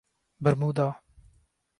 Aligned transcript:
Bermuda 0.39 0.95